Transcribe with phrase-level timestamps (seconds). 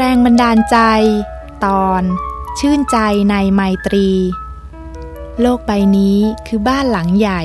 [0.00, 0.78] แรงบันดาลใจ
[1.64, 2.02] ตอน
[2.58, 2.98] ชื่นใจ
[3.30, 4.08] ในไมตรี
[5.40, 7.42] โลกใบนี้คือบ้านหลังใหญ่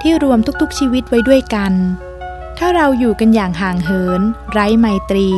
[0.00, 1.72] ที่รวมทุกๆชีวิตไว้ด้วยกัน
[2.58, 4.20] ถ้าเราอยู่กันอย่างห่างเหิน
[4.52, 5.28] ไร้ไมตรี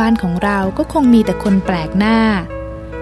[0.00, 2.18] บ้านของเราก็คงมีแต่คนแปลกหน้า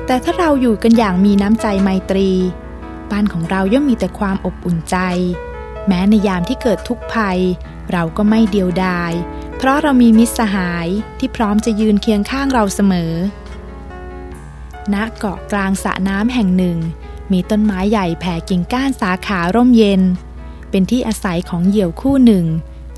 [0.07, 2.31] แต่ถ้าเราอยู่กันอย่างมีน้ำใจไมตรี
[3.11, 4.97] บ้านของเราย่อมมีแต่ความอบอุ่นใจ
[5.87, 7.39] แม้ในยามที่เกิดทุกข์ภัย
[7.93, 9.13] เราก็ไม่เดียวดาย
[9.57, 10.89] เพราะเรามีมิตรสหาย
[11.19, 13.13] ที่พร้อมจะยืนเคียงข้างเราเสมอ
[14.93, 16.79] ณ เกาะกลางสระน้ำแห่งหนึ่ง
[17.33, 20.03] มีต้นไม้ใหญ่แผ่กิ่งก้านสาขาร่มเย็น
[20.71, 22.47] เป็นที่อาศัยของเหยี่ยวคู่หนึ่ง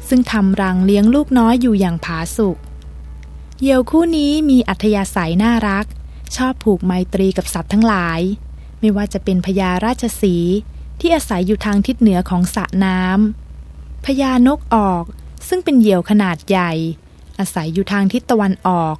[0.09, 2.57] ซึ่งทำรังเลี้ยงลูกน้อยอยู่อย่างผาสุก
[3.61, 5.87] เหยี่ยวคู่นี้มีอัธยาศัยน่ารัก
[6.37, 8.21] ชอบผูกไมตรีกับสัตว์ทั้งหลาย
[8.81, 10.37] ไม่ว่าจะเป็นพญาราชสี
[11.01, 15.05] ที่อาศัยอยู่ทางทิศเหนือของสระน้ำพญานกออก
[15.49, 16.73] ซึ่งเป็นเหยี่ยวขนาดใหญ่
[17.39, 18.97] อาศัยอยู่ทางทิศตะวันออก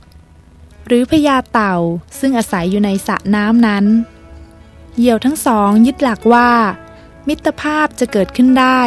[0.87, 1.77] หรือพญาเต่า
[2.21, 3.85] ซึ่งอาศัยอยู่ในสระน้ำนั้น
[4.97, 6.51] เหยี่ยวทั้งสองยึดหลักว่า
[7.29, 8.81] มิตรภาพจะเกิดขึ้นได้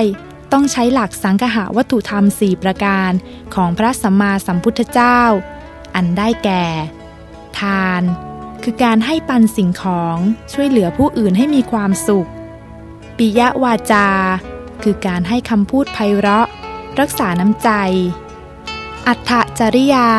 [0.51, 3.11] ต้องใช้หลักสังหะวัตถุธรรมสี่ประการ
[3.55, 5.21] ของพระสัมมาสัมพุทธเจ้า
[5.95, 6.65] อันได้แก่
[7.59, 8.01] ทาน
[8.63, 10.17] คือการให้ปันสิ่งของ
[10.53, 12.29] ช่วยเหลือผู้อื่นให้มีความสุข
[13.17, 14.07] ปิยวาจา
[14.83, 16.47] คือการให้คำพูดไพเราะ
[16.99, 17.69] รักษาน้ำใจ
[19.07, 20.09] อัตถจริยา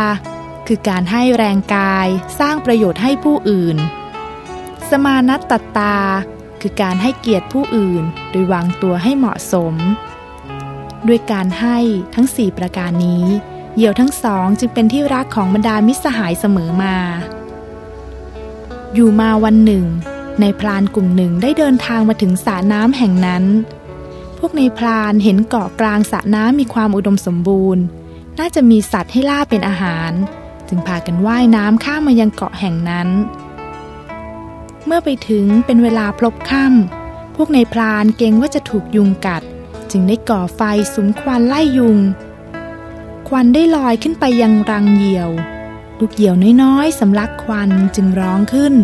[0.67, 2.09] คือการให้แรงกาย
[2.39, 3.77] สร้างประโยชน์ให้ผู้อื่น
[4.89, 5.97] สมานัตตตา
[6.61, 9.75] คือการให้เกียรติผู้อื่น โดยวางตัวให้เหมาะสม
[11.07, 11.79] ด้วยการให้
[12.15, 13.25] ทั้งสี่ประการนี้
[13.75, 16.97] เหยี่ยวทั้งสองจึงเป็นที่รักของบรรดามิตรสหายเสมอมา
[18.95, 19.87] อยู่มาวันหนึ่ง
[20.41, 23.45] ในพรานกลุ่มหนึ่งได้เดินทางมาถึงสระน้ำแห่งนั้น
[24.39, 27.83] พวกในพรานเห็นเกาะกลางสระน้ำมีความอุดมสมบูรณ์
[28.39, 30.13] น่าจะมีสัตว์ให้ล่าเป็นอาหาร
[30.69, 33.09] จึงพากันว่ายน้ำข้ามมายังเกาะแห่งนั้น
[34.87, 39.43] เมื่อไปถึงเป็นเวลาพลบค่ำพวกในพรานเกรงว่าจะถูกยุงกัด
[39.91, 40.61] จึงได้ก่อไฟ
[40.95, 41.99] สุมควันไล่ยุง
[43.29, 45.31] ควันได้ลอยขึ้นไปยังรังเหยี่ยว
[45.99, 48.75] ลูกเหยี่ยวน้อยๆสำลักควันจึงร้องขึ้น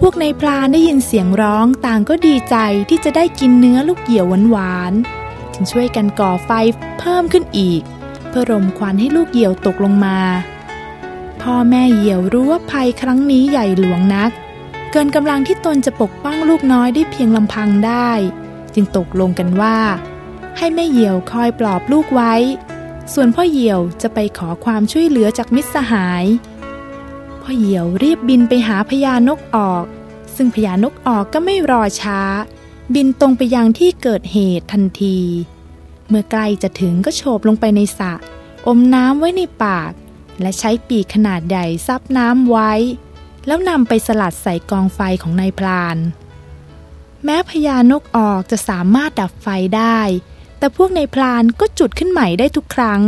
[0.00, 2.56] พวกในพรานได้ยินเสียงร้องต่างก็ดีใจ
[2.88, 6.50] ที่จะได้กินเนื้อลูกเหยี่ยวหวานๆจึงช่วยกันก่อไฟ
[6.98, 7.82] เพิ่มขึ้นอีก
[8.28, 10.18] เพื่อรมควันให้ลูกเหยี่ยวตกลงมา
[11.42, 14.30] พ่อแม่เหยี่ยวรู้ว่าภัยครั้งนี้ใหญ่หลวงนัก
[14.90, 18.10] เกินกำลังที่ตนจะปกป้องลูกน้อยได้เพียงลำพังได้
[18.74, 19.78] จึงตกลงกันว่า
[20.58, 22.34] ให้แม่เหยี่ยวคอยปลอบลูกไว้
[23.14, 26.24] ส่วนพ่อเหยี่ยวจะไปขอความช่วยเหลือจากมิตรสหาย
[27.42, 29.84] พ่อเหี่ยวรีบบินไปหาพญานกออก
[30.36, 32.20] ซึ่งพญานกออกก็ไม่รอช้า
[32.94, 35.18] บินตรงไปยังที่เกิดเหตุทันที
[36.08, 38.12] เมื่อใกล้จะถึงก็โฉบลงไปในสระ
[38.66, 39.92] อมน้ำไว้ในปาก
[40.40, 42.72] และใช้ปีกขนาดใหญ่ซับน้ำไว้
[43.46, 45.98] แล้วนำไปสลัดใส่กองไฟของนายพราน
[47.24, 50.00] แม้พญานกออกจะสามารถดับไฟได้
[50.58, 53.02] แต่พวกนายพรานก็จุดขึ้นใหม่ได้ทุกครั้ง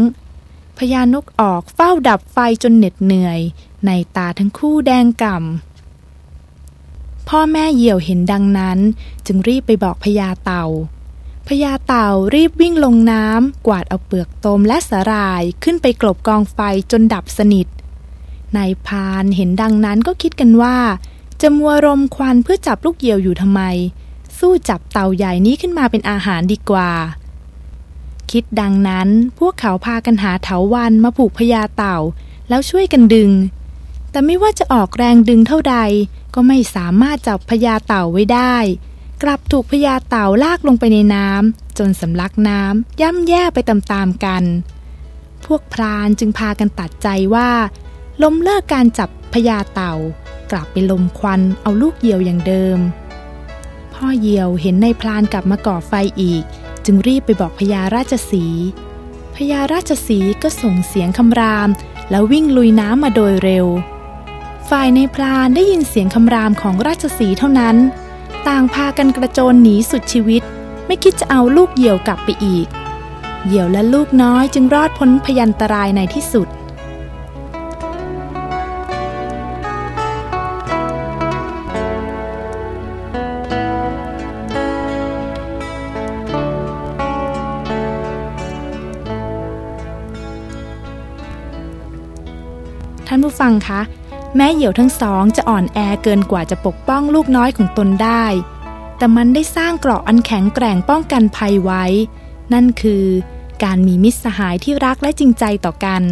[0.79, 3.41] พญานกออกเฝ้าดับไฟจนเหน็ดเหนื่อย
[3.87, 8.79] ในตาทั้งคู่แดงก่ำ พ่อแม่เหยี่ยวเห็นดังนั้น
[9.27, 10.67] จึงรีบไปบอกพญาเต่า
[11.49, 16.59] พญาเต่ารีบวิ่งลงน้ำ กวาดเอาเปลือกตมและสาหร่ายขึ้นไปกลบกองไฟ
[16.91, 17.67] จนดับสนิท
[18.57, 20.77] นายพานเห็นดังนั้นก็คิดกันว่า
[21.41, 23.63] จะมัวรมควันเพื่อจับลูกเหยี่ยวอยู่ทำไม
[24.39, 26.91] สู้จับเต่าใหญ่นี้ขึ้นมาเป็นอาหารดีกว่า
[28.31, 31.99] คิดดังนั้นพวกเขาพากันหาเถาวันมาผูกพญาเต่า
[32.49, 33.31] แล้วช่วยกันดึง
[34.13, 35.77] แต่ไม่ว่าจะออกแรงดึงเท่าใด
[36.35, 38.57] ก็ไม่สามารถจับพญาเต่าไว้ได้
[39.23, 44.45] กลับถูกพญาเต่าลากลงไปในน้ำจนสำลักน้ำย่ำแย่ไปตามๆกัน
[45.45, 47.51] พวกพรานจึงพากันตัดใจว่า
[48.23, 49.95] ล้มเลิกการจับพญาเต่า
[50.51, 52.79] กลับไปลมควันเอาลูกเหยี่ยวอย่างเดิม
[53.93, 56.45] พ่อเหยี่ยวเห็นในพรานกลับมาก่อไฟอีก
[56.85, 58.47] จึงรีบไปบอกพญาราชสี
[59.37, 61.69] พญาราชสีก็ส่งเสียงคำราม
[62.11, 63.67] แล้ววิ่งลุยน้ำมาโดยเร็ว
[64.71, 67.77] ฝ่ายในพรานได้ยินเสียงคำรามของราชสีเท่านั้น
[68.49, 70.43] ต่างพากันกระโจนหนีสุดชีวิต
[70.87, 72.67] ไม่คิดจะเอาลูกเหยี่ยวกลับไปอีก
[73.47, 76.49] เหยี่ยวและลูกน้อยจึงรอดพ้นพยันตรายในที่สุด
[93.07, 93.81] ท่านผู้ฟังคะ
[94.37, 98.25] แม่เหยี่ยวทั้งสองจะอ่อนแอเกินกว่าจะปกป้องลูกน้อยของตนได้
[98.97, 101.85] แต่มันได้สร้างเกราะอันแข็งแกร่งป้องกันภัยไว้
[102.53, 103.07] นั่นคือ
[103.63, 106.03] การมีมิตรสหายที่รักและจริงใจต่อกัน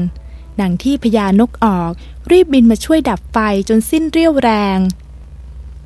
[0.60, 1.90] ดังที่พญานกออก
[2.30, 3.38] รีบบินมาช่วยดับไฟ
[3.68, 4.78] จนสิ้นเรี่ยวแรง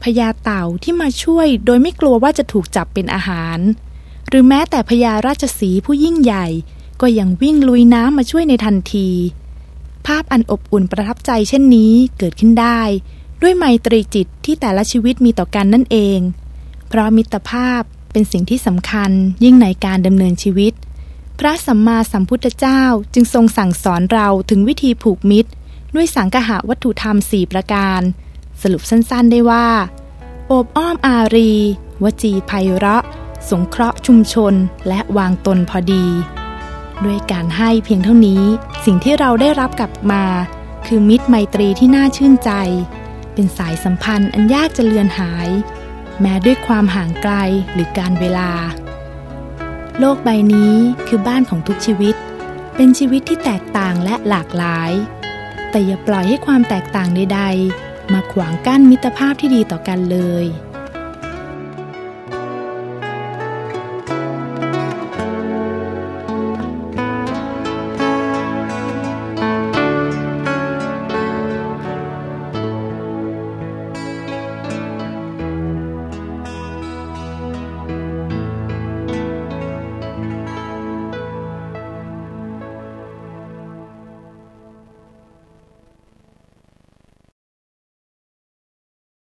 [0.02, 3.58] พญาเต่าที่มาช่วยโดยไม่กลัวว่าจะถูกจับเป็นอาหาร
[4.28, 6.46] หรือแม้แต่พญาราชสีผู้ยิ่งใหญ่
[7.00, 9.08] ก็ยังวิ่งลุยน้ำมาช่วยในทันที
[10.06, 12.80] ภาพอันอบอุ่นประทับใจเช่นนี้เกิดขึ้นได้
[13.42, 16.18] ด้วยไมตรีจิตที่แต่ละชีวิตมีต่อกันนั่นเอง
[16.88, 19.10] เพราะมิตรภาพเป็นสิ่งที่สำคัญ
[19.44, 20.72] ยิ่งในการดำเนินชีวิต
[21.38, 22.82] พระสัมมาสัมพุทธเจ้า
[23.14, 25.50] จึงทรงสั่งสอนเราถึงวิธีผูกมิตร
[25.94, 28.00] ด้วยสังหะวัตถุธรรมสี่ประการ
[28.62, 29.66] สรุปสั้นๆได้ว่า
[30.46, 31.52] โอบอ้อมอารี
[32.02, 33.04] วจีไพเราะ
[33.50, 34.54] สงเคราะห์ชุมชน
[34.88, 36.04] และวางตนพอดี
[37.04, 38.42] ด้วยการให้เพียงเท่านี้
[38.84, 40.24] สิ่งที่เราได้รับกลับมา
[40.86, 42.50] คือมิตรไมตรีที่น่าชื่นใจ
[43.34, 45.48] เป็นสายสัมพันธ์อันยากจะเลือนหาย
[46.20, 47.34] แม้ด้วยความห่างไกล
[47.72, 48.50] หรือการเวลา
[49.98, 50.74] โลกใบนี้
[51.08, 52.14] คือบ้านของทุกชีวิต
[52.76, 54.92] เป็นชีวิตที่แตกต่างและหลากหลาย
[55.70, 60.46] แต่อย่าปล่อยให้ความแตกต่างใดๆมาขวางกั้นมิตรภาพที่ดีต่อกันเลย